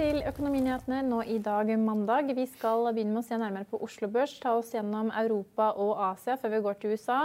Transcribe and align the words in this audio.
Til 0.00 0.22
Økonominyhetene 0.24 1.02
nå 1.04 1.20
i 1.28 1.36
dag 1.44 1.68
mandag. 1.76 2.30
Vi 2.32 2.46
skal 2.48 2.86
begynne 2.88 3.12
med 3.12 3.20
å 3.20 3.26
se 3.26 3.36
nærmere 3.36 3.68
på 3.68 3.80
Oslo 3.84 4.08
Børs, 4.08 4.38
ta 4.40 4.54
oss 4.56 4.70
gjennom 4.72 5.10
Europa 5.12 5.74
og 5.76 5.98
Asia 6.06 6.38
før 6.40 6.54
vi 6.54 6.60
går 6.64 6.78
til 6.80 6.94
USA. 6.94 7.18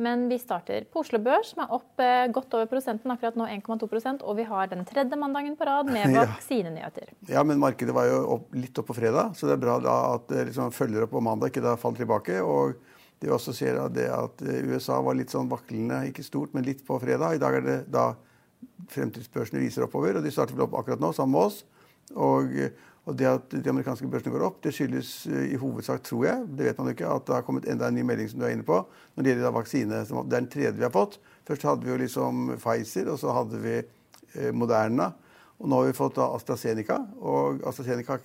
Men 0.00 0.24
vi 0.30 0.38
starter 0.40 0.86
på 0.90 1.02
Oslo 1.02 1.20
Børs, 1.22 1.52
som 1.52 1.60
er 1.62 1.74
opp 1.76 2.00
eh, 2.02 2.24
godt 2.34 2.56
over 2.56 2.70
prosenten, 2.70 3.12
akkurat 3.12 3.36
nå 3.38 3.44
1,2% 3.58 4.24
og 4.24 4.38
vi 4.40 4.46
har 4.48 4.70
den 4.72 4.86
tredje 4.88 5.18
mandagen 5.20 5.58
på 5.58 5.68
rad 5.68 5.90
med 5.92 6.16
vaksinenyheter. 6.22 7.12
Ja, 7.28 7.44
men 7.46 7.60
markedet 7.62 7.94
var 7.94 8.08
jo 8.08 8.22
opp, 8.38 8.48
litt 8.56 8.80
opp 8.80 8.88
på 8.88 8.96
fredag, 8.96 9.36
så 9.36 9.50
det 9.50 9.58
er 9.58 9.62
bra 9.66 9.76
da 9.84 9.98
at 10.14 10.26
det 10.32 10.48
liksom 10.48 10.72
følger 10.74 11.04
opp 11.04 11.12
på 11.18 11.22
mandag, 11.28 11.52
ikke 11.52 11.66
da 11.66 11.76
faller 11.78 12.06
tilbake. 12.06 12.40
Og 12.40 12.72
det 13.20 13.28
vi 13.28 13.36
også 13.36 13.52
ser 13.54 13.82
at, 13.84 13.92
det 13.94 14.08
at 14.08 14.42
USA 14.64 14.96
var 15.04 15.20
litt 15.20 15.34
sånn 15.34 15.52
vaklende, 15.52 16.00
ikke 16.08 16.24
stort, 16.24 16.56
men 16.56 16.64
litt 16.66 16.80
på 16.88 16.96
fredag. 17.04 17.36
I 17.36 17.44
dag 17.44 17.60
er 17.60 17.68
det 17.68 17.78
da 17.92 18.14
fremtidsbørsene 18.96 19.60
viser 19.60 19.84
oppover, 19.84 20.16
og 20.16 20.24
de 20.24 20.32
starter 20.32 20.56
vel 20.56 20.70
opp 20.70 20.80
akkurat 20.80 21.04
nå, 21.04 21.12
sammen 21.12 21.36
med 21.36 21.52
oss. 21.52 21.62
Og, 22.12 22.52
og 23.04 23.16
det 23.18 23.28
at 23.28 23.52
de 23.52 23.70
amerikanske 23.70 24.08
børsene 24.08 24.32
går 24.32 24.46
opp, 24.46 24.60
det 24.64 24.72
skyldes 24.76 25.10
eh, 25.28 25.50
i 25.52 25.58
hovedsak, 25.60 26.04
tror 26.06 26.24
jeg, 26.28 26.46
det 26.56 26.68
vet 26.68 26.78
man 26.80 26.88
jo 26.88 26.96
ikke, 26.96 27.10
at 27.16 27.26
det 27.28 27.36
har 27.36 27.44
kommet 27.46 27.68
enda 27.68 27.88
en 27.88 27.98
ny 27.98 28.04
melding 28.06 28.30
som 28.30 28.40
du 28.40 28.46
er 28.48 28.54
inne 28.56 28.66
på, 28.66 28.80
når 29.14 29.26
det 29.26 29.34
gjelder 29.34 29.58
vaksine. 29.58 30.04
Det 30.04 30.16
er 30.20 30.30
den 30.36 30.48
tredje 30.52 30.78
vi 30.78 30.86
har 30.86 30.94
fått. 30.94 31.18
Først 31.48 31.66
hadde 31.68 31.84
vi 31.84 31.92
jo 31.92 32.00
liksom 32.00 32.54
Pfizer, 32.56 33.12
og 33.12 33.20
så 33.20 33.34
hadde 33.36 33.60
vi 33.64 33.76
eh, 33.80 34.52
Moderna. 34.56 35.12
Og 35.62 35.68
nå 35.70 35.78
har 35.78 35.86
vi 35.86 35.96
fått 35.96 36.18
AstraZeneca. 36.18 36.96
Og 37.22 37.62
AstraZeneca 37.68 38.18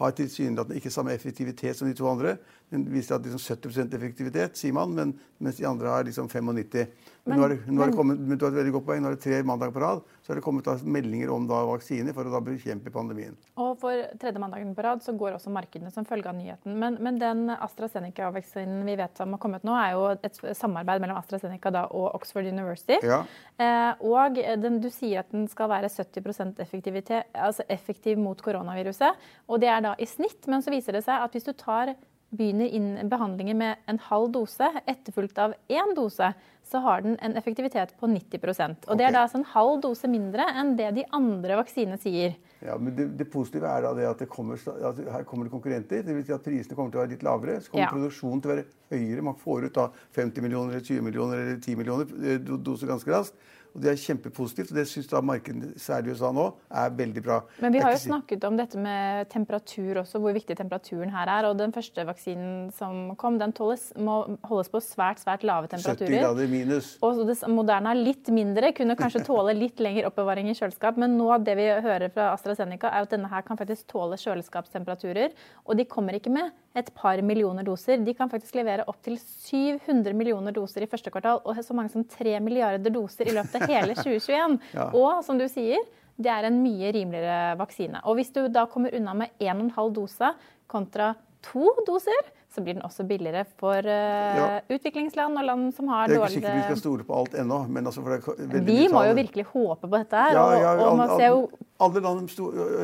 har 0.00 0.14
tilsynelatende 0.16 0.78
ikke 0.80 0.92
samme 0.94 1.12
effektivitet 1.14 1.76
som 1.76 1.90
de 1.90 1.96
to 1.98 2.08
andre. 2.08 2.36
Den 2.72 2.86
viser 2.90 3.18
at 3.18 3.26
liksom 3.26 3.42
70% 3.42 3.94
effektivitet, 3.98 4.56
sier 4.58 4.74
man, 4.74 4.94
men, 4.96 5.12
mens 5.38 5.60
de 5.60 5.66
andre 5.68 5.92
har 5.92 6.06
liksom 6.08 6.30
95 6.32 6.86
men, 7.26 7.40
nå 7.40 7.48
er, 7.48 7.56
nå 7.66 7.82
er 7.82 7.90
det 7.90 7.98
kommet, 7.98 8.22
du 8.22 8.44
har 8.46 8.54
et 8.54 8.60
veldig 8.60 8.76
godt 8.78 8.86
poeng. 8.88 9.02
Nå 9.02 9.10
er 9.10 9.16
det 9.16 9.24
tre 9.24 9.42
mandager 9.46 9.74
på 9.74 9.82
rad 9.82 10.04
så 10.26 10.32
er 10.32 10.40
det 10.40 10.42
kommet 10.42 10.66
da 10.66 10.72
meldinger 10.82 11.30
om 11.30 11.44
da 11.46 11.60
vaksiner 11.68 12.14
for 12.14 12.26
å 12.26 12.30
da 12.32 12.40
bekjempe 12.42 12.90
pandemien. 12.90 13.36
Og 13.62 13.76
for 13.78 14.00
tredje 14.18 14.40
mandagen 14.42 14.72
på 14.74 14.82
rad 14.82 15.04
så 15.04 15.14
går 15.14 15.36
også 15.36 15.52
markedene 15.54 15.92
som 15.94 16.06
følge 16.08 16.26
av 16.26 16.34
nyheten. 16.34 16.74
Men, 16.82 16.96
men 16.98 17.20
den 17.20 17.44
AstraZeneca-vaksinen 17.54 18.80
vi 18.88 18.96
vet 18.98 19.20
som 19.20 19.36
har 19.36 19.42
kommet 19.44 19.62
nå, 19.66 19.76
er 19.78 19.94
jo 19.94 20.08
et 20.16 20.40
samarbeid 20.58 21.04
mellom 21.04 21.20
AstraZeneca 21.20 21.70
da 21.76 21.84
og 21.94 22.08
Oxford 22.18 22.50
University. 22.50 22.98
Ja. 23.06 23.20
Eh, 23.62 24.02
og 24.10 24.42
den, 24.64 24.80
du 24.82 24.90
sier 24.90 25.22
at 25.22 25.30
den 25.30 25.46
skal 25.52 25.70
være 25.70 25.92
70% 25.94 26.58
effektivitet, 26.66 27.30
altså 27.30 27.62
effektiv 27.70 28.18
mot 28.18 28.42
koronaviruset. 28.42 29.22
Og 29.46 29.62
det 29.62 29.70
er 29.70 29.86
da 29.86 29.94
i 29.94 30.10
snitt, 30.10 30.42
men 30.50 30.66
så 30.66 30.74
viser 30.74 30.98
det 30.98 31.06
seg 31.06 31.22
at 31.22 31.38
hvis 31.38 31.46
du 31.46 31.54
tar 31.54 31.94
begynner 32.34 32.66
inn 32.74 33.08
behandlinger 33.08 33.54
med 33.54 33.82
en 33.86 33.98
halv 34.08 34.32
dose, 34.34 34.66
etterfulgt 34.86 35.38
av 35.38 35.54
én 35.70 35.94
dose, 35.96 36.32
så 36.66 36.80
har 36.82 37.04
den 37.04 37.14
en 37.22 37.36
effektivitet 37.38 37.92
på 38.00 38.08
90% 38.10 38.88
Og 38.90 38.98
Det 38.98 39.06
er 39.06 39.12
da 39.14 39.22
altså 39.22 39.38
en 39.38 39.46
halv 39.52 39.80
dose 39.84 40.08
mindre 40.10 40.48
enn 40.58 40.74
det 40.76 40.88
de 40.96 41.04
andre 41.14 41.60
vaksinene 41.60 41.98
sier. 42.02 42.34
Ja, 42.64 42.74
men 42.80 42.96
det, 42.96 43.06
det 43.20 43.28
positive 43.30 43.70
er 43.70 43.84
da 43.84 43.92
det 43.94 44.08
at 44.08 44.24
det 44.24 44.28
kommer, 44.32 44.58
at 44.58 44.98
her 44.98 45.26
kommer 45.28 45.46
det 45.46 45.52
konkurrenter. 45.54 46.02
Det 46.02 46.16
vil 46.16 46.24
si 46.26 46.34
at 46.34 46.42
prisene 46.42 46.74
kommer 46.74 46.90
til 46.90 46.98
å 46.98 47.04
være 47.04 47.14
litt 47.14 47.22
lavere. 47.26 47.60
Så 47.62 47.70
kommer 47.70 47.86
Ja. 47.86 47.92
produksjonen 47.94 48.42
til 48.42 48.50
å 48.50 48.54
være 48.56 48.66
høyere. 48.90 49.22
Man 49.28 49.38
får 49.38 49.68
ut 49.68 49.78
da 49.78 49.86
50 50.18 50.42
millioner, 50.42 50.80
20 50.80 51.06
millioner 51.06 51.44
eller 51.44 51.60
10 51.62 51.76
millioner 51.78 52.10
eh, 52.24 52.38
doser 52.42 52.90
ganske 52.90 53.12
raskt. 53.14 53.38
Og 53.76 53.82
Det 53.84 53.90
er 53.92 53.98
kjempepositivt. 54.00 54.70
og 54.72 54.78
Det 54.78 54.86
syns 54.88 55.08
da 55.10 55.20
markedet, 55.20 55.74
særlig 55.80 56.14
USA 56.16 56.30
nå, 56.32 56.46
er 56.70 56.94
veldig 56.96 57.22
bra. 57.22 57.42
Men 57.60 57.74
vi 57.74 57.82
har 57.84 57.92
jo 57.92 58.00
snakket 58.00 58.44
om 58.48 58.56
dette 58.56 58.80
med 58.80 59.28
temperatur 59.28 60.00
også, 60.00 60.20
hvor 60.22 60.32
viktig 60.32 60.56
temperaturen 60.56 61.12
her 61.12 61.28
er. 61.28 61.48
Og 61.50 61.58
den 61.58 61.74
første 61.76 62.06
vaksinen 62.08 62.70
som 62.76 63.14
kom, 63.20 63.36
den 63.38 63.52
tåles, 63.52 63.90
må 64.00 64.38
holdes 64.48 64.72
på 64.72 64.80
svært, 64.80 65.20
svært 65.20 65.44
lave 65.44 65.68
temperaturer. 65.68 66.08
70 66.08 66.24
grader 66.24 66.48
minus. 66.48 66.90
Og 67.04 67.20
det 67.28 67.36
Moderna 67.52 67.92
er 67.92 68.00
litt 68.00 68.32
mindre, 68.32 68.72
kunne 68.76 68.96
kanskje 68.96 69.24
tåle 69.28 69.52
litt 69.56 69.82
lengre 69.84 70.08
oppbevaring 70.08 70.48
i 70.48 70.56
kjøleskap. 70.56 70.96
Men 70.96 71.18
nå 71.20 71.28
det 71.44 71.58
vi 71.60 71.68
hører 71.68 72.08
fra 72.14 72.30
AstraZeneca, 72.32 72.88
er 72.88 73.04
at 73.04 73.12
denne 73.12 73.28
her 73.28 73.44
kan 73.44 73.60
faktisk 73.60 73.90
tåle 73.92 74.16
kjøleskapstemperaturer. 74.20 75.36
Og 75.68 75.76
de 75.76 75.84
kommer 75.84 76.16
ikke 76.16 76.32
med 76.32 76.54
et 76.76 76.88
par 76.94 77.20
millioner 77.24 77.64
doser. 77.66 78.02
De 78.04 78.14
kan 78.16 78.30
faktisk 78.32 78.58
levere 78.58 78.84
opptil 78.90 79.16
700 79.18 80.12
millioner 80.16 80.54
doser 80.56 80.84
i 80.84 80.90
første 80.90 81.12
kvartal, 81.12 81.40
og 81.44 81.60
så 81.64 81.76
mange 81.76 81.92
som 81.94 82.04
3 82.04 82.36
milliarder 82.44 82.92
doser 82.92 83.30
i 83.30 83.36
løpet 83.36 83.56
av 83.60 83.70
hele 83.70 83.96
2021. 84.02 84.58
Ja. 84.76 84.90
Og 84.92 85.22
som 85.26 85.40
du 85.40 85.46
sier, 85.50 85.80
det 86.16 86.32
er 86.32 86.48
en 86.48 86.60
mye 86.62 86.92
rimeligere 86.96 87.56
vaksine. 87.60 88.00
Og 88.08 88.18
hvis 88.20 88.32
du 88.32 88.44
da 88.52 88.66
kommer 88.70 88.94
unna 88.96 89.16
med 89.16 89.34
1,5 89.40 89.92
dose 89.96 90.32
kontra 90.70 91.14
to 91.44 91.72
doser, 91.88 92.32
så 92.56 92.64
blir 92.64 92.78
den 92.78 92.84
også 92.86 93.04
billigere 93.08 93.44
for 93.60 93.84
uh, 93.84 94.40
Ja. 94.40 94.46
utviklingsland 94.72 95.36
og 95.38 95.44
land 95.44 95.68
som 95.76 95.88
har 95.92 96.08
Det 96.08 96.16
er 96.16 96.24
ikke 96.24 96.32
sikkert 96.38 96.56
vi 96.56 96.64
skal 96.70 96.80
stole 96.80 97.04
på 97.06 97.16
alt 97.20 97.36
ennå. 97.38 97.60
Men 97.68 97.86
altså 97.86 98.02
for 98.02 98.16
det 98.16 98.22
er 98.24 98.50
veldig 98.56 98.66
vi 98.66 98.88
må 98.92 99.04
jo 99.06 99.14
virkelig 99.20 99.46
håpe 99.52 99.84
på 99.86 99.96
dette 100.00 100.24
her. 100.24 100.32
Ja, 100.36 100.46
ja, 100.60 100.72
og, 100.74 100.86
og 100.90 100.96
man 101.02 101.10
all, 101.10 101.20
ser 101.20 101.34
jo, 101.34 101.44
Alle 101.86 102.00
land 102.00 102.24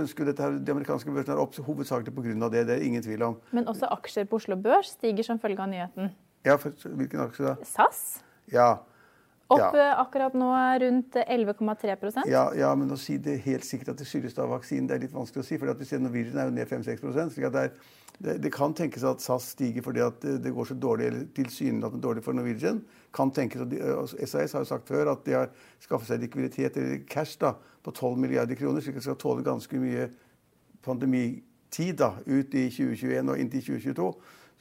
ønsker 0.02 0.28
dette 0.28 0.44
her. 0.44 0.58
De 0.60 0.74
amerikanske 0.76 1.14
børsene 1.16 1.36
er 1.38 1.42
opp 1.42 1.56
hovedsakelig 1.56 2.14
pga. 2.14 2.48
det. 2.52 2.66
Det 2.68 2.76
er 2.78 2.86
ingen 2.86 3.02
tvil 3.02 3.22
om. 3.22 3.40
men 3.50 3.68
også 3.68 3.88
aksjer 3.90 4.28
på 4.28 4.36
Oslo 4.36 4.56
Børs 4.56 4.92
stiger 4.98 5.24
som 5.24 5.38
følge 5.40 5.62
av 5.62 5.68
nyheten. 5.72 6.12
Ja, 6.44 6.56
for, 6.58 6.72
hvilken 6.98 7.20
aksje 7.26 7.44
da? 7.46 7.54
SAS 7.64 8.22
Ja. 8.52 8.78
opp 9.52 9.58
Ja. 9.58 9.70
eh, 9.74 10.00
akkurat 10.00 10.34
nå 10.34 10.48
rundt 10.82 11.14
11,3 11.14 12.26
Ja, 12.26 12.50
ja, 12.54 12.74
men 12.74 12.90
å 12.90 12.96
si 12.98 13.16
det 13.18 13.40
helt 13.44 13.64
sikkert 13.64 13.88
at 13.90 13.98
det 13.98 14.06
skyldes 14.06 14.38
av 14.38 14.48
vaksinen, 14.48 14.88
det 14.88 14.96
er 14.96 15.00
litt 15.06 15.12
vanskelig 15.12 15.42
å 15.42 15.46
si. 15.46 15.58
For 15.58 15.72
vi 15.74 15.84
ser 15.84 15.98
Norwegian 16.00 16.38
er 16.38 16.44
jo 16.44 16.50
ned 16.50 16.68
5-6 16.68 17.30
slik 17.34 17.46
at 17.46 17.52
det, 17.52 17.62
er, 17.62 17.70
det, 18.22 18.36
det 18.42 18.52
kan 18.54 18.74
tenkes 18.74 19.04
at 19.06 19.22
SAS 19.22 19.52
stiger 19.56 19.82
fordi 19.82 20.02
at 20.04 20.22
det, 20.22 20.52
går 20.54 20.68
så 20.68 20.74
dårlig, 20.78 21.06
eller 21.06 21.24
tilsynelatende 21.34 22.02
dårlig 22.02 22.24
for 22.24 22.36
Norwegian. 22.36 22.82
Kan 23.14 23.32
tenkes 23.34 23.64
at 23.64 23.70
de, 23.70 23.80
altså, 23.82 24.16
SAS 24.26 24.54
har 24.54 24.62
jo 24.62 24.70
sagt 24.70 24.88
før 24.88 25.12
at 25.12 25.24
de 25.26 25.34
har 25.36 25.48
skaffet 25.82 26.12
seg 26.12 26.22
likviditet, 26.22 26.76
eller 26.76 27.02
cash, 27.10 27.38
da, 27.40 27.54
på 27.82 27.90
12 27.90 28.20
milliarder 28.22 28.58
kroner, 28.58 28.80
slik 28.80 28.96
at 28.96 29.02
de 29.02 29.08
skal 29.08 29.18
tåle 29.18 29.46
ganske 29.46 29.80
mye 29.82 30.06
pandemitid 30.86 31.98
da, 31.98 32.12
ut 32.26 32.54
i 32.54 32.68
2021 32.70 33.32
og 33.34 33.42
inntil 33.42 33.66
2022. 33.72 34.08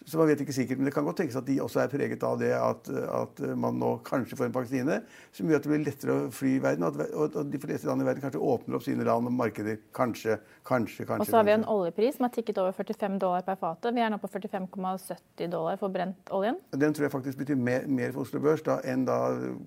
Så 0.06 0.18
man 0.18 0.30
vet 0.31 0.42
ikke 0.42 0.53
sikkert, 0.56 0.80
men 0.80 0.88
Det 0.89 0.94
kan 0.95 1.06
godt 1.06 1.19
tenkes 1.21 1.38
at 1.38 1.45
de 1.45 1.59
også 1.62 1.83
er 1.83 1.89
preget 1.92 2.24
av 2.25 2.39
det 2.42 2.51
at, 2.57 2.88
at 2.89 3.42
man 3.57 3.77
nå 3.77 3.92
kanskje 4.07 4.38
får 4.39 4.48
en 4.48 4.56
vaksine 4.56 4.98
som 5.31 5.50
gjør 5.50 5.62
at 5.62 5.68
det 5.68 5.71
blir 5.71 5.83
lettere 5.86 6.15
å 6.15 6.31
fly 6.33 6.56
i 6.56 6.62
verden, 6.63 6.86
og 6.88 7.01
at, 7.06 7.36
og 7.38 7.51
de 7.53 7.62
fleste 7.62 7.89
land 7.89 8.01
i 8.01 8.07
verden 8.07 8.24
kanskje 8.24 8.42
åpner 8.42 8.77
opp 8.80 8.86
sine 8.88 9.06
land 9.07 9.30
og 9.30 9.36
markeder. 9.38 9.77
Kanskje, 9.95 10.39
kanskje, 10.68 11.06
kanskje. 11.06 11.27
Og 11.27 11.30
så 11.30 11.38
har 11.38 11.45
vi 11.48 11.53
en 11.53 11.68
oljepris 11.69 12.18
som 12.18 12.25
har 12.25 12.33
tikket 12.33 12.62
over 12.63 12.74
45 12.77 13.19
dollar 13.21 13.45
per 13.45 13.59
fatet. 13.62 13.94
Vi 13.94 14.01
er 14.01 14.09
nå 14.13 14.18
på 14.21 14.31
45,70 14.31 15.53
dollar 15.53 15.77
for 15.81 15.94
brent 15.94 16.33
oljen. 16.33 16.57
Den 16.74 16.98
tror 16.98 17.07
jeg 17.07 17.15
faktisk 17.18 17.44
betyr 17.44 17.62
mer, 17.62 17.86
mer 17.86 18.15
for 18.15 18.25
Oslo 18.25 18.42
Børs 18.42 18.65
da, 18.65 18.80
enn 18.81 19.06
da 19.06 19.19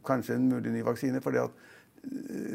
kanskje 0.06 0.38
en 0.38 0.50
mulig 0.50 0.74
ny 0.74 0.82
vaksine. 0.86 1.22
fordi 1.24 1.44
at 1.44 1.73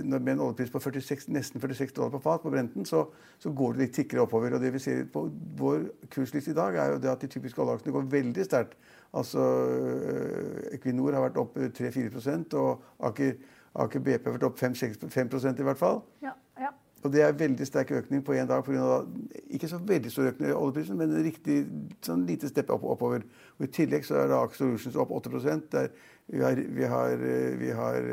med 0.03 0.33
en 0.33 0.39
oljepris 0.39 0.71
på 0.71 0.79
46, 0.79 1.27
nesten 1.33 1.61
46 1.61 1.93
dollar 1.95 2.13
på 2.13 2.21
fat 2.23 2.41
på 2.41 2.51
Brenten, 2.53 2.85
så, 2.85 3.05
så 3.39 3.51
går 3.51 3.73
det 3.73 3.83
litt 3.83 3.95
tikkere 3.95 4.23
oppover. 4.25 4.53
og 4.53 4.61
det 4.61 4.73
vi 4.73 4.79
ser 4.79 5.05
på 5.13 5.29
Vår 5.59 5.85
kursliste 6.11 6.51
i 6.51 6.57
dag 6.57 6.75
er 6.75 6.93
jo 6.93 6.99
det 7.03 7.11
at 7.11 7.21
de 7.21 7.27
typiske 7.27 7.61
oljeaksjene 7.61 7.95
går 7.95 8.11
veldig 8.11 8.45
sterkt. 8.45 8.75
Altså, 9.13 9.39
eh, 9.41 10.75
Equinor 10.75 11.13
har 11.17 11.25
vært 11.25 11.39
opp 11.41 11.57
3-4 11.57 12.53
og 12.53 12.83
Aker, 12.99 13.33
Aker 13.75 13.99
BP 13.99 14.25
har 14.25 14.37
vært 14.37 14.45
opp 14.51 14.59
5-6% 14.59 15.59
i 15.59 15.65
hvert 15.65 15.81
fall. 15.81 16.03
Ja, 16.21 16.35
ja. 16.59 16.69
Og 17.03 17.13
det 17.13 17.21
er 17.23 17.31
veldig 17.37 17.65
sterk 17.67 17.91
økning 17.95 18.21
på 18.25 18.35
én 18.35 18.47
dag. 18.47 18.63
pga. 18.63 19.05
ikke 19.49 19.67
så 19.67 19.77
veldig 19.77 20.11
stor 20.11 20.29
økning 20.33 20.49
i 20.49 20.53
oljeprisen, 20.53 20.97
men 20.97 21.15
en 21.15 21.23
riktig 21.23 21.65
sånn 22.01 22.25
lite 22.27 22.49
stepp 22.49 22.69
opp, 22.69 22.83
oppover. 22.83 23.23
Og 23.57 23.65
I 23.65 23.71
tillegg 23.71 24.05
så 24.05 24.15
er 24.15 24.35
Aker 24.35 24.55
Solutions 24.55 24.95
opp 24.95 25.11
8 25.11 25.61
der 25.71 25.89
vi 26.29 26.43
har, 26.45 26.61
vi 26.79 26.85
har, 26.85 27.15
vi 27.59 27.71
har 27.73 28.09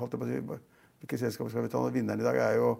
holdt 0.00 0.16
jeg 0.16 0.20
på 0.20 0.26
å 0.26 0.30
si, 0.32 0.40
Hvilke 0.98 1.18
selskaper 1.20 1.52
skal 1.52 1.66
vi 1.66 1.70
ta 1.70 1.82
nå? 1.82 1.92
Vinneren 1.94 2.22
i 2.22 2.26
dag 2.26 2.38
er 2.42 2.56
jo 2.58 2.72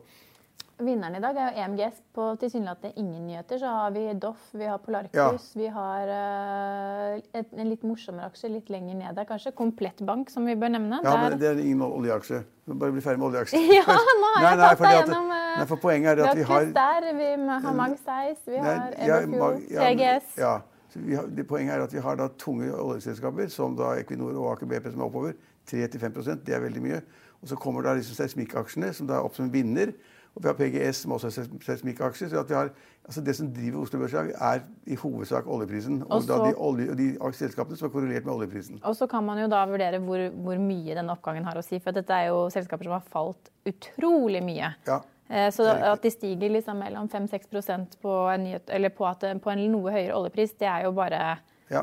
Vinneren 0.78 1.16
i 1.18 1.20
dag 1.22 1.34
er 1.34 1.48
jo 1.48 1.62
EMGS. 1.64 1.96
På 2.14 2.24
tilsynelatende 2.38 2.92
ingen 3.02 3.24
nyheter 3.26 3.58
så 3.58 3.70
har 3.74 3.90
vi 3.90 4.04
Doff, 4.14 4.44
vi 4.54 4.66
har 4.70 4.78
Polarcus, 4.78 5.14
Ja. 5.18 5.32
vi 5.58 5.66
har 5.74 6.06
uh, 6.12 7.18
et, 7.34 7.48
en 7.50 7.66
litt 7.72 7.82
morsommere 7.82 8.28
aksje 8.30 8.50
litt 8.52 8.70
lenger 8.70 8.94
ned 8.94 9.18
der 9.18 9.26
kanskje. 9.26 9.50
Komplettbank, 9.58 10.30
som 10.30 10.46
vi 10.46 10.54
bør 10.54 10.70
nevne. 10.76 11.00
Ja, 11.02 11.16
Der- 11.16 11.30
men 11.30 11.38
det 11.40 11.48
er 11.50 11.58
ingen 11.64 11.82
oljeaksje. 11.82 12.44
Vi 12.66 12.78
Bare 12.78 12.92
bli 12.92 13.02
ferdig 13.02 13.18
med 13.18 13.26
oljeaksje. 13.32 13.58
Ja, 13.78 13.82
nå 13.82 14.30
har 14.36 14.42
Nei, 14.44 14.50
jeg 14.54 14.58
tatt 14.62 14.78
deg 14.84 14.94
gjennom 15.00 15.30
eh, 15.34 15.58
Nei, 15.58 15.66
for 15.66 15.76
Poenget 15.82 16.10
er 16.12 16.16
Vi 16.16 16.22
at 16.22 16.28
har 16.28 16.36
vi 16.36 16.42
har 16.42 16.60
Kryss 16.62 16.74
der, 16.78 17.12
vi 17.18 17.28
har 17.66 17.74
Mag 17.74 17.98
Seis, 18.04 18.38
vi 18.46 18.58
har 18.62 18.94
Everfuel, 18.94 19.62
ja, 19.72 19.80
CGS. 19.82 20.36
Ja, 20.38 20.54
vi 20.62 20.67
har, 20.94 21.26
det 21.26 21.46
Poenget 21.48 21.74
er 21.74 21.82
at 21.84 21.92
vi 21.92 22.00
har 22.04 22.16
da 22.16 22.28
tunge 22.38 22.70
oljeselskaper, 22.72 23.48
som 23.52 23.76
da 23.76 23.94
Equinor 24.00 24.36
og 24.36 24.52
Aker 24.52 24.66
BP, 24.66 24.92
som 24.92 25.00
er 25.00 25.04
oppover. 25.10 25.32
3-5% 25.68 26.44
Det 26.46 26.54
er 26.56 26.60
veldig 26.64 26.82
mye. 26.82 27.00
Og 27.42 27.48
så 27.48 27.56
kommer 27.60 27.82
da 27.84 27.92
liksom 27.94 28.16
seismikkaksjene, 28.16 28.92
som 28.96 29.06
da 29.06 29.18
er 29.18 29.26
opp 29.28 29.36
som 29.36 29.50
vinner. 29.52 29.92
Og 30.36 30.42
vi 30.44 30.48
har 30.48 30.54
PGS, 30.54 31.02
som 31.02 31.12
også 31.12 31.26
er 31.26 31.34
seis- 31.34 31.64
seismikkaksjer. 31.66 32.28
Så 32.30 32.38
at 32.40 32.48
vi 32.48 32.54
har, 32.54 32.70
altså 33.04 33.20
det 33.24 33.34
som 33.36 33.48
driver 33.52 33.80
Oslo 33.82 33.98
Børs 33.98 34.12
i 34.12 34.16
dag, 34.16 34.32
er 34.40 34.60
i 34.86 34.94
hovedsak 34.94 35.46
oljeprisen. 35.46 36.02
Og, 36.02 36.12
Og 36.12 36.26
da 36.28 36.36
de, 36.46 36.54
olje, 36.56 36.94
de 36.94 37.08
selskapene 37.34 37.76
som 37.76 37.88
er 37.88 37.92
korrelert 37.92 38.24
med 38.24 38.34
oljeprisen. 38.34 38.80
Og 38.84 38.96
så 38.96 39.06
kan 39.10 39.24
man 39.24 39.38
jo 39.42 39.48
da 39.48 39.64
vurdere 39.66 39.98
hvor, 39.98 40.28
hvor 40.30 40.58
mye 40.62 40.94
denne 40.94 41.12
oppgangen 41.14 41.44
har 41.44 41.58
å 41.58 41.62
si. 41.64 41.78
For 41.82 41.90
dette 41.96 42.10
er 42.14 42.28
jo 42.30 42.48
selskaper 42.54 42.84
som 42.84 42.92
har 42.92 43.06
falt 43.12 43.50
utrolig 43.66 44.42
mye. 44.44 44.74
Ja. 44.86 45.00
Eh, 45.30 45.50
Så 45.52 45.66
at 45.68 46.02
de 46.02 46.10
stiger 46.10 46.48
liksom 46.50 46.78
mellom 46.80 47.08
5-6% 47.08 47.98
på, 48.02 48.12
en 48.32 48.44
nyhet- 48.46 48.70
eller 48.72 48.88
på, 48.88 49.06
at, 49.06 49.24
på 49.42 49.50
en 49.52 49.64
noe 49.72 49.90
høyere 49.92 50.14
oljepris, 50.16 50.54
det 50.58 50.66
er 50.68 50.84
jo 50.86 50.92
bare 50.96 51.38
ja. 51.70 51.82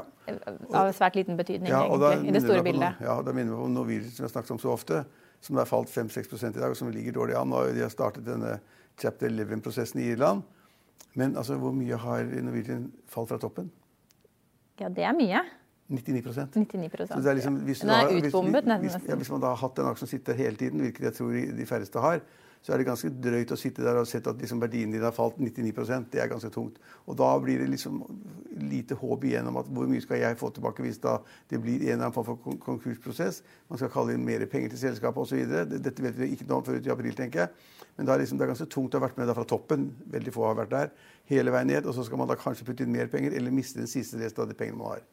av 0.73 0.89
svært 0.97 1.15
liten 1.15 1.37
betydning 1.37 1.69
Ja, 1.69 1.83
og 1.85 2.01
egentlig, 2.01 2.29
i 2.29 2.31
det 2.33 2.41
store 2.41 2.63
på 2.63 2.63
bildet. 2.71 2.95
Ja, 3.01 3.05
Ja, 3.15 3.21
da 3.21 3.31
minner 3.33 3.53
vi 3.53 3.61
om 3.67 3.73
Norwegian, 3.73 4.09
som 4.11 4.23
vi 4.23 4.27
har 4.29 4.33
snakket 4.33 4.51
om 4.51 4.59
så 4.59 4.71
ofte, 4.73 5.03
som 5.41 5.57
har 5.57 5.65
falt 5.69 5.89
5-6% 5.93 6.57
i 6.57 6.59
dag, 6.59 6.69
og 6.71 6.75
som 6.79 6.89
ligger 6.89 7.13
dårlig 7.13 7.35
an. 7.37 7.53
Og 7.53 7.73
de 7.75 7.81
har 7.85 7.89
startet 7.93 8.25
denne 8.25 8.59
chapter 8.97 9.29
11-prosessen 9.29 9.99
i 10.01 10.07
Irland. 10.15 10.41
Men 11.13 11.35
altså, 11.37 11.55
hvor 11.61 11.71
mye 11.71 11.95
har 12.01 12.23
Norwegian 12.41 12.91
falt 13.07 13.29
fra 13.29 13.37
toppen? 13.37 13.69
Ja, 14.79 14.89
det 14.89 15.03
er 15.05 15.13
mye. 15.13 15.43
99% 15.91 16.55
99 16.57 17.07
Så 17.07 17.19
det 17.21 17.29
er 17.29 17.35
liksom, 17.37 17.59
hvis, 17.61 17.79
Den 17.85 17.89
er 17.93 18.07
hvis- 18.09 18.25
utbombet 18.25 18.65
hvis, 18.81 18.95
ja, 19.07 19.15
hvis 19.15 19.29
man 19.29 19.41
da 19.41 19.47
har 19.53 19.55
hatt 19.61 19.77
en 19.79 19.85
aksje 19.85 19.99
som 19.99 20.07
sitter 20.07 20.33
hele 20.33 20.55
tiden, 20.57 20.79
hvilket 20.81 20.99
jeg 21.03 21.13
tror 21.13 21.29
de 21.57 21.65
færreste 21.65 21.99
har, 22.01 22.19
så 22.65 22.73
er 22.73 22.81
det 22.81 22.87
ganske 22.87 23.11
drøyt 23.21 23.51
å 23.53 23.57
sitte 23.61 23.83
der 23.85 23.99
og 23.99 24.07
sett 24.09 24.25
at 24.25 24.39
liksom 24.41 24.57
verdien 24.63 24.89
din 24.89 25.03
har 25.05 25.13
falt 25.13 25.35
99% 25.37 26.07
Det 26.09 26.21
er 26.23 26.31
ganske 26.31 26.49
tungt. 26.49 26.79
Og 27.05 27.13
da 27.19 27.27
blir 27.37 27.59
det 27.61 27.67
liksom 27.69 27.99
lite 28.71 28.97
håp 28.97 29.27
igjen 29.29 29.45
om 29.51 29.59
at 29.61 29.69
hvor 29.69 29.85
mye 29.91 30.01
skal 30.01 30.17
jeg 30.23 30.39
få 30.39 30.49
tilbake 30.55 30.81
hvis 30.81 30.97
da 31.03 31.19
det 31.51 31.59
blir 31.61 31.83
en 31.83 31.91
eller 31.91 32.07
annen 32.07 32.15
form 32.15 32.25
for 32.31 32.57
konkursprosess. 32.63 33.43
Man 33.69 33.77
skal 33.77 33.91
kalle 33.93 34.15
inn 34.17 34.25
mer 34.25 34.47
penger 34.49 34.73
til 34.73 34.81
selskapet 34.81 35.21
osv. 35.27 35.45
Dette 35.75 36.07
vet 36.07 36.17
vi 36.17 36.31
ikke 36.33 36.49
noe 36.49 36.63
om 36.63 36.65
før 36.65 36.79
ut 36.79 36.89
i 36.89 36.93
april, 36.95 37.13
tenker 37.13 37.43
jeg. 37.43 37.75
Men 37.99 38.09
da 38.09 38.15
er 38.15 38.23
liksom, 38.23 38.41
det 38.41 38.47
er 38.47 38.53
ganske 38.55 38.71
tungt 38.73 38.97
å 38.97 39.01
ha 39.01 39.05
vært 39.05 39.21
med 39.21 39.35
fra 39.37 39.45
toppen. 39.53 39.91
Veldig 40.17 40.33
få 40.33 40.49
har 40.49 40.57
vært 40.63 40.73
der. 40.73 40.95
Hele 41.29 41.53
veien 41.53 41.69
ned. 41.69 41.85
Og 41.85 41.93
så 41.93 42.07
skal 42.09 42.23
man 42.23 42.33
da 42.33 42.39
kanskje 42.39 42.65
putte 42.65 42.87
inn 42.87 42.97
mer 42.97 43.13
penger, 43.13 43.37
eller 43.37 43.53
miste 43.53 43.77
den 43.77 43.91
siste 43.91 44.17
resten 44.23 44.41
av 44.41 44.49
de 44.49 44.57
pengene 44.57 44.81
man 44.81 44.95
har. 44.95 45.05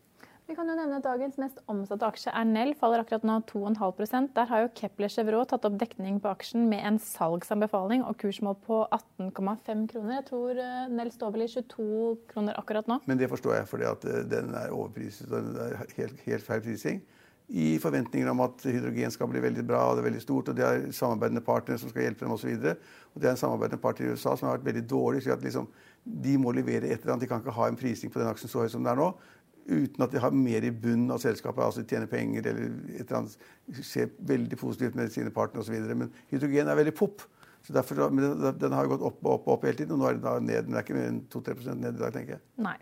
Vi 0.52 0.56
kan 0.58 0.69
jo 0.69 0.75
nevne 0.76 0.99
at 1.00 1.06
Dagens 1.06 1.38
mest 1.40 1.60
omsatte 1.72 2.04
aksje 2.04 2.32
er 2.37 2.44
Nell, 2.44 2.75
faller 2.76 3.00
akkurat 3.00 3.22
nå 3.25 3.38
2,5% 3.49 4.34
Der 4.37 4.50
har 4.50 4.60
jo 4.60 4.72
Kepler 4.76 5.08
Chevrolet 5.08 5.49
tatt 5.49 5.64
opp 5.64 5.78
dekning 5.81 6.19
på 6.20 6.28
aksjen 6.28 6.66
med 6.69 6.84
en 6.84 6.99
salgsanbefaling 7.00 8.02
og 8.04 8.19
kursmål 8.20 8.58
på 8.66 8.82
18,5 8.93 9.87
kroner. 9.94 10.19
Jeg 10.19 10.26
tror 10.28 10.60
eh, 10.60 10.93
Nell 10.93 11.08
står 11.14 11.32
vel 11.32 11.46
i 11.46 11.49
22 11.54 11.87
kroner 12.34 12.60
akkurat 12.60 12.93
nå. 12.93 13.00
Men 13.08 13.22
det 13.22 13.31
forstår 13.32 13.62
jeg, 13.62 13.70
at 13.94 14.04
eh, 14.04 14.20
den 14.28 14.52
er 14.60 14.76
overpriset. 14.76 15.32
og 15.32 15.54
Det 15.56 15.70
er 15.70 15.96
helt, 16.02 16.20
helt 16.28 16.49
feil 16.50 16.64
prising. 16.69 17.00
I 17.49 17.72
forventninger 17.81 18.28
om 18.28 18.44
at 18.44 18.69
hydrogen 18.69 19.16
skal 19.16 19.32
bli 19.32 19.40
veldig 19.49 19.64
bra 19.72 19.87
og 19.88 19.96
det 19.96 20.04
er 20.04 20.10
veldig 20.10 20.25
stort, 20.28 20.52
og 20.52 20.60
det 20.60 20.69
er 20.69 20.88
samarbeidende 20.93 21.46
partnere 21.49 21.81
som 21.81 21.88
skal 21.88 22.10
hjelpe 22.10 22.26
dem 22.26 22.37
osv. 22.37 22.52
Det 22.60 23.25
er 23.25 23.32
en 23.32 23.40
samarbeidende 23.40 23.81
partner 23.81 24.10
i 24.10 24.12
USA 24.12 24.37
som 24.37 24.50
har 24.50 24.60
vært 24.60 24.69
veldig 24.69 24.84
dårlig. 24.84 25.25
så 25.25 25.32
at 25.32 25.49
liksom, 25.49 25.72
De 26.04 26.37
må 26.37 26.52
levere 26.52 26.93
et 26.93 27.00
eller 27.00 27.16
annet. 27.16 27.25
De 27.25 27.32
kan 27.32 27.40
ikke 27.40 27.56
ha 27.56 27.72
en 27.72 27.81
prising 27.81 28.12
på 28.12 28.20
den 28.20 28.28
aksjen 28.28 28.52
så 28.52 28.66
høy 28.66 28.69
som 28.69 28.84
den 28.84 28.93
er 28.93 29.00
nå. 29.00 29.14
Uten 29.69 30.05
at 30.05 30.12
de 30.12 30.20
har 30.23 30.35
mer 30.35 30.64
i 30.67 30.73
bunnen 30.75 31.12
av 31.14 31.20
selskapet, 31.23 31.62
altså 31.62 31.85
tjener 31.87 32.11
penger 32.11 32.49
eller 32.50 32.73
et 32.97 33.05
eller 33.05 33.20
annet, 33.20 33.37
ser 33.87 34.11
veldig 34.26 34.59
positivt 34.59 34.97
med 34.99 35.12
sine 35.14 35.31
partnere 35.35 35.62
osv. 35.62 35.76
Men 35.94 36.11
hydrogen 36.32 36.70
er 36.70 36.81
veldig 36.81 36.94
pop. 36.99 37.23
Så 37.62 37.75
derfor, 37.76 38.09
men 38.11 38.41
den, 38.59 38.73
har 38.75 38.87
jo 38.87 38.97
gått 38.97 39.05
opp 39.06 39.20
og 39.23 39.35
opp, 39.37 39.44
og 39.47 39.53
opp 39.56 39.67
hele 39.69 39.79
tiden, 39.79 39.94
og 39.94 40.03
nå 40.03 40.09
er 40.09 40.17
den 40.17 40.25
da 40.25 40.38
ned. 40.43 40.64
Den 40.67 40.79
er 40.79 40.87
ikke 40.87 40.97
mer 40.97 41.12
enn 41.12 41.20
2-3 41.31 41.76
ned 41.76 41.93
i 41.94 42.00
dag, 42.00 42.17
tenker 42.17 42.37
jeg. 42.37 42.43
Nei. 42.64 42.79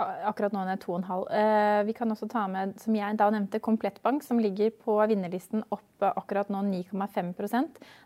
Akkurat 0.00 0.54
nå 0.54 0.62
er 0.64 0.72
den 0.72 0.80
2,5. 0.82 1.22
Eh, 1.36 1.78
vi 1.86 1.94
kan 1.96 2.10
også 2.14 2.26
ta 2.30 2.44
med, 2.50 2.74
som 2.80 2.94
jeg 2.96 3.18
da 3.20 3.28
nevnte, 3.32 3.60
Komplettbank, 3.62 4.24
som 4.26 4.40
ligger 4.42 4.72
på 4.82 4.96
vinnerlisten 5.10 5.64
opp 5.74 6.06
akkurat 6.10 6.50
nå 6.52 6.62
9,5 6.66 7.32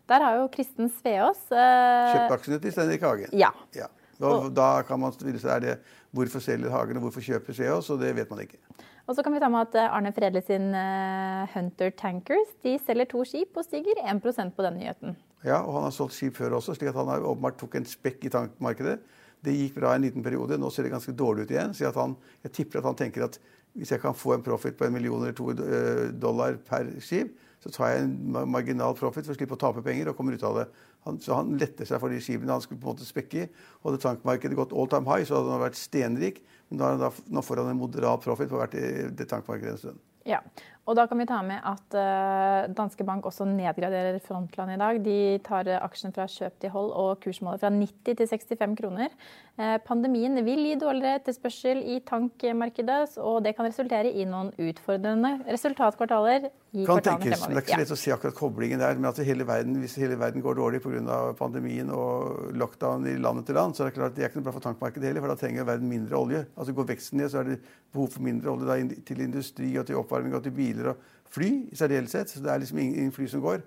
Der 0.09 0.25
har 0.25 0.39
jo 0.41 0.47
Kristen 0.53 0.91
Sveås 0.99 1.45
eh, 1.51 2.13
Kjøpt 2.13 2.37
aksjene 2.37 2.61
til 2.61 2.75
Steinrik 2.75 3.05
Hagen. 3.05 3.33
Ja. 3.33 3.53
Ja. 3.77 3.89
Da, 4.19 4.31
da 4.47 4.69
kan 4.87 4.99
man 5.01 5.11
stille 5.11 5.39
seg 5.41 5.51
er 5.57 5.63
det 5.63 5.73
hvorfor 6.15 6.43
selger 6.43 6.71
Hagen 6.73 6.99
og 6.99 7.07
hvorfor 7.07 7.23
kjøper 7.25 7.55
Sveås, 7.55 7.89
og 7.93 7.99
det 8.01 8.13
vet 8.17 8.29
man 8.31 8.43
ikke. 8.45 8.59
Og 9.05 9.13
så 9.13 9.21
kan 9.21 9.35
vi 9.35 9.41
ta 9.41 9.49
med 9.53 9.67
at 9.67 9.75
eh, 9.77 9.95
Arne 9.97 10.11
Fredli 10.15 10.41
sin 10.41 10.71
eh, 10.73 11.51
Hunter 11.53 11.91
Tankers 11.97 12.55
de 12.65 12.77
selger 12.81 13.09
to 13.11 13.21
skip 13.27 13.57
og 13.59 13.67
stiger 13.67 13.99
1% 14.01 14.55
på 14.55 14.65
den 14.65 14.79
nyheten. 14.79 15.17
Ja, 15.45 15.59
og 15.61 15.75
han 15.77 15.85
har 15.85 15.93
solgt 15.93 16.15
skip 16.17 16.39
før 16.39 16.57
også, 16.57 16.73
slik 16.73 16.89
at 16.89 16.97
han 16.97 17.11
har 17.11 17.27
åpenbart 17.27 17.59
tok 17.61 17.77
en 17.77 17.85
spekk 17.85 18.25
i 18.25 18.33
tankmarkedet. 18.33 18.97
Det 19.45 19.53
gikk 19.53 19.77
bra 19.77 19.93
en 19.93 20.07
liten 20.07 20.25
periode, 20.25 20.57
nå 20.57 20.71
ser 20.73 20.87
det 20.87 20.95
ganske 20.95 21.13
dårlig 21.13 21.45
ut 21.45 21.53
igjen. 21.53 21.75
Så 21.77 21.91
at 21.91 21.99
han, 22.01 22.15
jeg 22.47 22.55
tipper 22.57 22.81
at 22.81 22.89
han 22.89 22.97
tenker 22.97 23.27
at 23.27 23.37
hvis 23.75 23.91
jeg 23.91 24.01
kan 24.01 24.15
få 24.17 24.33
en 24.37 24.45
profit 24.45 24.77
på 24.79 24.87
en 24.87 24.95
million 24.95 25.21
eller 25.21 25.35
to 25.37 25.51
eh, 25.53 26.07
dollar 26.15 26.57
per 26.65 26.89
skip, 27.03 27.35
så 27.65 27.71
tar 27.73 27.93
jeg 27.95 28.03
en 28.05 28.49
marginal 28.53 28.93
profit 28.97 29.25
for 29.25 29.33
å 29.33 29.37
slippe 29.39 29.55
å 29.57 29.61
tape 29.61 29.81
penger 29.85 30.11
og 30.11 30.19
kommer 30.19 30.37
ut 30.37 30.43
av 30.45 30.59
det. 30.59 30.65
Han, 31.07 31.17
så 31.21 31.39
han 31.39 31.55
letter 31.57 31.87
seg 31.89 32.01
for 32.01 32.13
de 32.13 32.19
skipene 32.21 32.53
han 32.53 32.61
skulle 32.61 32.77
på 32.81 32.91
en 32.91 32.93
måte 32.93 33.07
spekke 33.07 33.39
i. 33.41 33.47
Og 33.81 33.89
hadde 33.89 34.03
tankmarkedet 34.03 34.57
gått 34.59 34.75
all 34.77 34.89
time 34.91 35.09
high, 35.09 35.25
så 35.25 35.39
hadde 35.39 35.55
han 35.55 35.63
vært 35.63 35.79
stenrik. 35.79 36.43
Men 36.69 36.83
er 36.85 37.01
da, 37.01 37.09
nå 37.33 37.41
får 37.45 37.63
han 37.63 37.71
en 37.73 37.81
moderat 37.81 38.21
profit 38.21 38.51
på 38.51 38.61
hvert 38.61 38.77
i 38.77 38.85
det 39.17 39.27
tankmarkedet 39.31 39.73
en 39.73 39.81
stund. 39.81 40.03
Ja, 40.29 40.43
og 40.85 40.93
da 40.93 41.07
kan 41.09 41.17
vi 41.17 41.25
ta 41.25 41.39
med 41.41 41.63
at 41.65 41.95
eh, 41.97 42.67
Danske 42.77 43.05
Bank 43.07 43.25
også 43.25 43.47
nedgraderer 43.49 44.19
Frontland 44.21 44.75
i 44.75 44.77
dag. 44.77 44.99
De 45.01 45.17
tar 45.45 45.65
eh, 45.65 45.81
aksjen 45.81 46.13
fra 46.13 46.27
kjøp 46.29 46.59
til 46.61 46.69
hold 46.75 46.91
og 46.93 47.23
kursmålet 47.23 47.63
fra 47.63 47.71
90 47.73 48.19
til 48.19 48.29
65 48.29 48.75
kroner. 48.77 49.15
Eh, 49.57 49.79
pandemien 49.87 50.37
vil 50.45 50.61
gi 50.61 50.75
dårligere 50.77 51.23
etterspørsel 51.23 51.81
i 51.89 51.97
tankmarkedet, 52.05 53.15
og 53.17 53.39
det 53.47 53.55
kan 53.57 53.65
resultere 53.65 54.11
i 54.13 54.27
noen 54.29 54.51
utfordrende 54.61 55.39
resultatkvartaler 55.47 56.51
i 56.75 56.85
Kan 56.85 57.01
tenkes, 57.01 57.47
men 57.47 57.55
det 57.55 57.63
er 57.63 57.65
ikke 57.65 57.73
så 57.73 57.81
lett 57.81 57.95
å 57.95 57.99
se 58.03 58.13
akkurat 58.13 58.37
koblingen 58.37 58.83
der. 58.83 58.99
Men 58.99 59.09
at 59.09 59.23
hele 59.25 59.47
verden, 59.47 59.79
hvis 59.81 59.97
hele 59.97 60.19
verden 60.21 60.43
går 60.45 60.59
dårlig 60.59 60.83
pga. 60.83 61.33
pandemien 61.39 61.89
og 61.89 62.53
lockdown 62.53 63.07
i 63.09 63.15
land 63.17 63.41
etter 63.41 63.57
land, 63.57 63.73
så 63.73 63.85
er 63.85 63.89
det 63.89 63.97
klart 63.97 64.13
at 64.13 64.19
det 64.19 64.27
er 64.27 64.29
ikke 64.29 64.43
noe 64.43 64.49
bra 64.51 64.55
for 64.59 64.67
tankmarkedet 64.67 65.09
heller, 65.09 65.25
for 65.25 65.33
da 65.33 65.39
trenger 65.39 65.65
verden 65.65 65.89
mindre 65.89 66.19
olje. 66.19 66.45
Altså 66.53 66.77
Går 66.77 66.89
veksten 66.93 67.23
ned, 67.23 67.31
så 67.31 67.41
er 67.41 67.49
det 67.49 67.59
behov 67.95 68.11
for 68.13 68.21
mindre 68.27 68.51
olje 68.51 68.67
da, 68.67 69.01
til 69.07 69.23
industri 69.23 69.71
og 69.79 69.87
til 69.87 69.97
oppvarming 69.97 70.35
og 70.35 70.43
til 70.43 70.53
biler 70.53 70.74
og 70.83 70.97
fly 71.31 71.49
i 71.71 71.75
særdeleshet. 71.75 72.29
Så 72.29 72.43
det 72.43 72.51
er 72.51 72.61
liksom 72.61 72.77
ingen, 72.77 72.95
ingen 72.95 73.15
fly 73.15 73.27
som 73.31 73.41
går. 73.41 73.63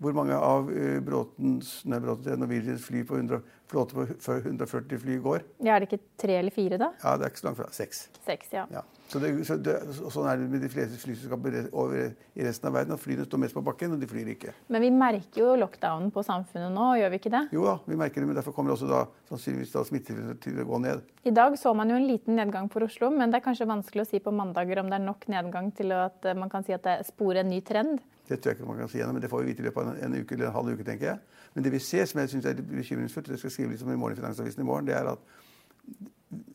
Hvor 0.00 0.14
mange 0.16 0.36
av 0.36 0.70
uh, 0.72 1.00
Bråtens, 1.04 1.72
nei, 1.84 1.98
Bråtens, 2.00 2.38
Norwegians 2.40 2.84
fly 2.84 3.02
på 3.04 3.18
100, 3.18 3.42
flåte 3.68 3.94
på 3.96 4.36
140 4.38 5.02
fly 5.02 5.18
går? 5.24 5.44
Ja, 5.60 5.74
er 5.74 5.84
det 5.84 5.90
ikke 5.90 6.04
tre 6.20 6.38
eller 6.40 6.54
fire, 6.54 6.78
da? 6.80 6.92
Ja, 7.02 7.16
det 7.20 7.26
er 7.26 7.34
ikke 7.34 7.42
så 7.42 7.48
langt 7.50 7.60
fra. 7.60 7.68
Seks. 7.76 8.06
Seks, 8.24 8.54
ja. 8.56 8.64
Ja. 8.72 8.84
Så 9.10 9.18
det, 9.18 9.30
så 9.42 9.56
det, 9.58 9.72
sånn 9.98 10.26
er 10.30 10.38
det 10.38 10.44
med 10.52 10.62
de 10.62 10.68
fleste 10.70 10.98
flyselskaper 11.02 11.56
over 11.74 12.12
i 12.38 12.44
resten 12.46 12.68
av 12.68 12.76
verden. 12.76 12.94
At 12.94 13.02
flyene 13.02 13.24
står 13.26 13.40
mest 13.42 13.56
på 13.56 13.62
bakken, 13.66 13.96
og 13.96 14.02
de 14.02 14.06
flyr 14.06 14.28
ikke. 14.36 14.52
Men 14.70 14.84
vi 14.84 14.90
merker 14.94 15.42
jo 15.42 15.56
lockdownen 15.58 16.12
på 16.14 16.22
samfunnet 16.26 16.70
nå, 16.76 16.92
gjør 17.00 17.10
vi 17.10 17.18
ikke 17.18 17.32
det? 17.34 17.40
Jo 17.56 17.64
da, 17.66 17.74
vi 17.90 17.98
merker 17.98 18.22
det, 18.22 18.28
men 18.30 18.38
derfor 18.38 18.54
kommer 18.54 18.70
det 18.70 18.76
også 18.76 18.90
da 18.92 19.00
sannsynligvis 19.32 19.74
da 19.74 19.82
smittetilfeller 19.88 20.38
til 20.44 20.62
å 20.62 20.68
gå 20.68 20.80
ned. 20.86 21.02
I 21.26 21.34
dag 21.34 21.58
så 21.58 21.74
man 21.74 21.90
jo 21.90 21.98
en 21.98 22.06
liten 22.06 22.38
nedgang 22.38 22.70
for 22.70 22.86
Oslo, 22.86 23.10
men 23.10 23.34
det 23.34 23.40
er 23.40 23.46
kanskje 23.48 23.66
vanskelig 23.72 24.06
å 24.06 24.10
si 24.12 24.22
på 24.22 24.34
mandager 24.34 24.78
om 24.84 24.92
det 24.92 25.00
er 25.00 25.04
nok 25.08 25.26
nedgang 25.34 25.72
til 25.74 25.96
at 25.96 26.30
eh, 26.30 26.38
man 26.38 26.52
kan 26.52 26.66
si 26.66 26.76
at 26.76 26.86
det 26.86 26.96
sporer 27.10 27.42
en 27.42 27.50
ny 27.50 27.58
trend. 27.66 27.98
Det 28.30 28.38
tror 28.38 28.52
jeg 28.52 28.60
ikke 28.60 28.70
man 28.70 28.78
kan 28.78 28.94
si 28.94 29.02
ennå, 29.02 29.16
men 29.18 29.26
det 29.26 29.32
får 29.32 29.42
vi 29.42 29.50
vite 29.50 29.64
i 29.64 29.66
løpet 29.66 29.90
av 29.90 29.98
en, 30.06 30.16
uke 30.22 30.38
eller 30.38 30.52
en 30.52 30.58
halv 30.60 30.70
uke, 30.76 30.86
tenker 30.86 31.10
jeg. 31.10 31.42
Men 31.56 31.66
det 31.66 31.74
vi 31.74 31.82
ser, 31.82 32.06
som 32.06 32.22
jeg 32.22 32.30
syns 32.30 32.46
er 32.46 32.62
bekymringsfullt, 32.62 33.26
det 33.26 33.42
skal 33.42 33.50
jeg 33.50 33.58
skrive 33.58 33.74
litt 33.74 33.82
om 33.82 33.90
i 33.90 33.98
morgen 33.98 34.14
i 34.14 34.22
Finansavisen 34.22 34.62
i 34.62 34.70
morgen, 34.70 34.86
det 34.86 34.94
er 34.94 35.10
at 35.16 35.24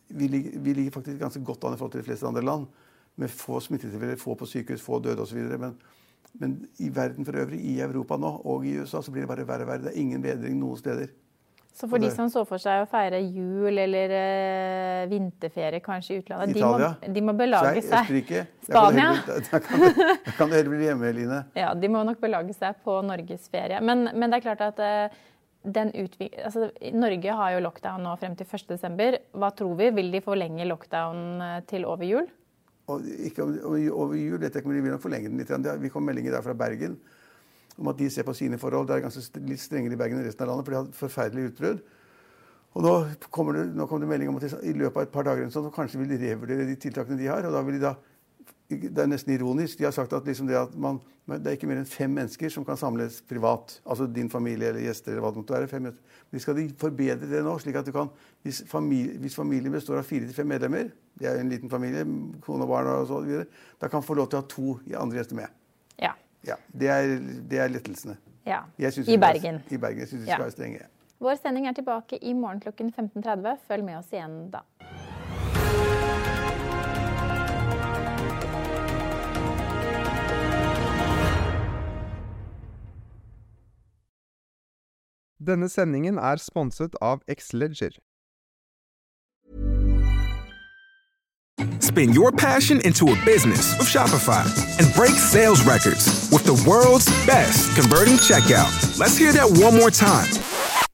vi 0.07 0.27
ligger, 0.27 0.59
vi 0.59 0.73
ligger 0.73 0.91
faktisk 0.91 1.19
ganske 1.19 1.43
godt 1.43 1.63
an 1.63 1.73
i 1.73 1.77
forhold 1.77 1.91
til 1.91 2.01
de 2.01 2.07
fleste 2.09 2.27
andre 2.27 2.43
land. 2.45 2.65
Med 3.15 3.31
få 3.31 3.59
smittetilfeller, 3.59 4.15
få 4.19 4.35
på 4.35 4.45
sykehus, 4.45 4.81
få 4.81 4.99
døde 4.99 5.21
osv. 5.21 5.37
Men, 5.37 5.75
men 6.33 6.57
i 6.79 6.89
verden 6.95 7.25
for 7.25 7.37
øvrig, 7.39 7.59
i 7.63 7.79
Europa 7.81 8.17
nå 8.17 8.33
og 8.45 8.65
i 8.65 8.77
USA, 8.79 9.01
så 9.01 9.11
blir 9.11 9.23
det 9.23 9.31
bare 9.31 9.47
verre 9.47 9.67
og 9.67 9.71
verre. 9.71 9.85
Det 9.87 9.93
er 9.93 10.01
ingen 10.01 10.21
bedring 10.21 10.59
noen 10.59 10.77
steder. 10.77 11.13
Så 11.75 11.89
for 11.91 11.99
de 11.99 12.07
som 12.11 12.29
så 12.31 12.45
for 12.47 12.61
seg 12.61 12.85
å 12.85 12.87
feire 12.87 13.17
jul 13.19 13.75
eller 13.81 14.11
uh, 14.15 15.09
vinterferie 15.11 15.81
kanskje 15.83 16.13
i 16.13 16.19
utlandet, 16.21 16.53
de 16.55 16.61
må, 16.63 16.91
de 17.17 17.23
må 17.27 17.33
belage 17.35 17.81
seg. 17.83 17.97
Østerrike. 17.99 18.45
Spania. 18.63 19.09
Da 19.27 19.59
kan, 19.59 19.83
du 20.47 20.55
heller- 20.55 20.69
bli 20.71 20.87
hjemme, 20.87 21.11
Line. 21.17 21.41
Ja, 21.65 21.73
de 21.75 21.89
må 21.91 22.05
nok 22.07 22.21
belage 22.23 22.55
seg 22.55 22.79
på 22.85 23.01
norgesferie. 23.03 23.81
Men, 23.83 24.07
men 24.15 24.31
det 24.31 24.39
er 24.39 24.45
klart 24.47 24.63
at 24.69 24.79
utvi 24.79 25.34
altså, 25.65 26.69
Norge 26.93 27.35
har 27.39 27.53
jo 27.55 27.65
lockdown 27.65 28.05
nå 28.05 28.15
frem 28.21 28.37
til 28.37 28.47
1.12. 28.47 29.19
Hva 29.33 29.51
tror 29.57 29.75
vi? 29.79 29.91
Vil 29.97 30.11
de 30.13 30.23
forlenge 30.23 30.67
lockdown 30.69 31.21
eh, 31.41 31.59
til 31.69 31.87
over 31.89 32.07
jul? 32.07 32.29
Og 32.93 33.05
ikke 33.27 33.45
over 33.45 34.15
jul 34.17 34.39
vet 34.39 34.53
jeg 34.53 34.61
ikke 34.61 34.69
om 34.69 34.75
de 34.77 34.83
vil 34.85 34.97
forlenge 35.01 35.31
den 35.31 35.41
litt. 35.41 35.53
Vi 35.81 35.89
kom 35.89 36.05
meldinger 36.05 36.37
der 36.37 36.45
fra 36.45 36.53
Bergen 36.57 36.99
om 37.75 37.89
at 37.91 37.99
de 37.99 38.09
ser 38.09 38.23
på 38.23 38.35
sine 38.37 38.59
forhold. 38.61 38.87
Det 38.87 38.95
er 38.95 39.05
ganske 39.07 39.43
litt 39.49 39.59
strengere 39.59 39.97
i 39.97 39.99
Bergen 39.99 40.21
enn 40.21 40.27
resten 40.27 40.45
av 40.45 40.53
landet, 40.53 40.65
for 40.65 40.71
de 40.71 40.77
har 40.77 40.85
hatt 40.85 40.99
forferdelige 40.99 41.51
utbrudd. 41.51 41.81
Og 42.75 42.83
nå 42.83 42.93
kommer 43.31 43.57
det, 43.57 43.87
kom 43.87 44.03
det 44.03 44.09
melding 44.09 44.31
om 44.31 44.37
at 44.39 44.45
i 44.63 44.75
løpet 44.75 44.99
av 44.99 45.07
et 45.07 45.13
par 45.13 45.27
dager 45.27 45.47
sånn, 45.47 45.67
så 45.67 45.75
kanskje 45.75 46.01
vil 46.01 46.11
de 46.11 46.19
revurdere 46.21 46.67
de 46.67 46.75
tiltakene 46.79 47.19
de 47.19 47.29
har. 47.31 47.47
og 47.47 47.55
da 47.55 47.63
vil 47.63 47.77
de 47.77 47.83
da 47.87 47.95
det 48.69 48.97
er 48.97 49.07
nesten 49.07 49.33
ironisk. 49.35 49.77
De 49.77 49.83
har 49.85 49.91
sagt 49.93 50.13
at, 50.13 50.25
liksom 50.25 50.47
det, 50.47 50.55
at 50.57 50.73
man, 50.81 50.99
det 51.29 51.45
er 51.47 51.51
ikke 51.57 51.67
mer 51.69 51.77
enn 51.83 51.85
fem 51.89 52.09
mennesker 52.09 52.49
som 52.49 52.65
kan 52.65 52.77
samles 52.77 53.19
privat. 53.29 53.79
Altså 53.85 54.07
din 54.07 54.29
familie 54.29 54.69
eller 54.71 54.81
gjester 54.87 55.11
eller 55.13 55.21
hva 55.21 55.31
det 55.35 55.37
måtte 55.43 55.53
være. 55.53 55.67
Fem. 55.69 55.89
Men 56.31 56.39
skal 56.41 56.55
de 56.57 56.65
forbedre 56.81 57.29
det 57.29 57.43
nå, 57.45 57.53
slik 57.61 57.75
at 57.77 57.85
du 57.85 57.91
kan 57.95 58.09
Hvis, 58.43 58.63
familie, 58.69 59.17
hvis 59.21 59.35
familien 59.35 59.71
består 59.73 59.97
av 60.01 60.03
fire 60.05 60.25
til 60.25 60.33
fem 60.33 60.47
medlemmer, 60.47 60.89
det 61.19 61.27
er 61.29 61.35
jo 61.37 61.45
en 61.45 61.49
liten 61.49 61.69
familie, 61.69 62.03
kone 62.45 62.65
og 62.65 62.69
barn 62.69 62.87
og 62.87 63.07
så 63.09 63.19
videre, 63.25 63.45
da 63.81 63.87
kan 63.89 64.03
få 64.05 64.13
lov 64.17 64.27
til 64.29 64.37
å 64.37 64.41
ha 64.41 64.47
to 64.49 64.79
andre 65.01 65.17
gjester 65.21 65.35
med. 65.35 65.47
Ja. 66.01 66.11
Ja, 66.45 66.55
Det 66.73 66.87
er, 66.89 67.15
det 67.49 67.57
er 67.59 67.69
lettelsene. 67.73 68.17
ja. 68.45 68.63
Jeg 68.77 68.93
synes 68.93 69.07
I 69.07 69.11
skal- 69.17 69.21
Bergen. 69.21 69.61
I 69.71 69.77
Bergen. 69.77 69.99
Jeg 69.99 70.07
syns 70.09 70.21
vi 70.25 70.29
Ja. 70.29 70.35
skal 70.35 70.45
være 70.45 70.51
strenge. 70.51 70.81
Vår 71.19 71.35
sending 71.41 71.65
er 71.67 71.73
tilbake 71.73 72.19
i 72.21 72.33
morgen 72.33 72.59
klokken 72.59 72.91
15.30. 72.93 73.57
Følg 73.67 73.83
med 73.85 73.97
oss 73.97 74.11
igjen 74.11 74.51
da. 74.51 74.59
Denne 85.45 85.69
sendingen 85.69 86.17
er 86.17 86.37
sponset 86.41 86.95
av 87.01 87.21
Xleger. 87.29 87.99
Spin 91.79 92.13
your 92.13 92.31
passion 92.31 92.81
into 92.81 93.05
a 93.11 93.15
business 93.25 93.77
with 93.77 93.87
Shopify 93.87 94.43
and 94.79 94.93
break 94.95 95.13
sales 95.13 95.61
records 95.65 96.29
with 96.31 96.43
the 96.45 96.57
world's 96.67 97.07
best 97.25 97.75
converting 97.75 98.17
checkout. 98.17 98.71
Let's 98.99 99.17
hear 99.17 99.31
that 99.33 99.47
one 99.63 99.75
more 99.77 99.91
time. 99.91 100.27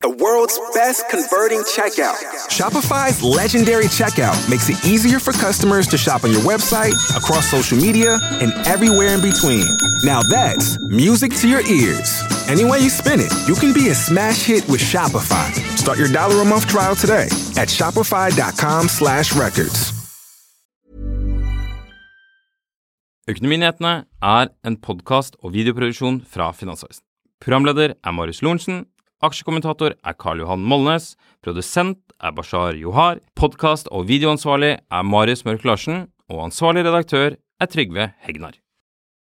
The 0.02 0.10
world's 0.10 0.60
best 0.74 1.08
converting 1.10 1.62
checkout. 1.62 2.18
Shopify's 2.50 3.24
legendary 3.24 3.86
checkout 3.86 4.38
makes 4.50 4.68
it 4.70 4.84
easier 4.84 5.20
for 5.20 5.32
customers 5.32 5.88
to 5.88 5.98
shop 5.98 6.24
on 6.24 6.32
your 6.32 6.42
website, 6.42 6.94
across 7.16 7.50
social 7.50 7.78
media, 7.78 8.20
and 8.42 8.52
everywhere 8.68 9.14
in 9.14 9.22
between. 9.22 9.66
Now 10.04 10.24
that's 10.24 10.78
music 10.90 11.36
to 11.36 11.48
your 11.48 11.62
ears. 11.68 12.22
Any 12.52 12.66
way 12.66 12.80
you 12.84 12.90
spin 12.90 13.20
it, 13.26 13.32
you 13.48 13.56
can 13.56 13.72
be 13.72 13.88
a 13.90 13.96
smash 13.96 14.44
hit 14.44 14.68
with 14.68 14.82
Shopify. 14.92 15.48
Start 15.80 15.98
your 15.98 16.12
dollar 16.12 16.42
a 16.42 16.46
month 16.46 16.68
trial 16.68 16.96
today 16.96 17.28
at 17.62 17.70
shopify.com 17.72 18.90
slash 18.90 19.32
records. 19.44 19.94
Økonominyhetene 23.32 23.94
er 24.20 24.50
en 24.68 24.76
podkast 24.76 25.38
og 25.40 25.54
videoproduksjon 25.54 26.18
fra 26.28 26.50
Finansavisen. 26.52 27.06
Programleder 27.40 27.94
er 27.96 28.16
Marius 28.18 28.42
Lorentzen. 28.44 28.82
Aksjekommentator 29.24 29.96
er 29.96 30.18
Karl 30.20 30.44
Johan 30.44 30.66
Molnes. 30.68 31.14
Produsent 31.46 32.02
er 32.20 32.36
Bashar 32.36 32.76
Johar. 32.76 33.22
Podkast- 33.40 33.88
og 33.96 34.10
videoansvarlig 34.12 34.74
er 34.76 35.08
Marius 35.08 35.46
Mørk 35.48 35.64
Larsen. 35.64 36.10
Og 36.28 36.44
ansvarlig 36.50 36.84
redaktør 36.84 37.40
er 37.62 37.72
Trygve 37.72 38.12
Hegnar. 38.28 38.60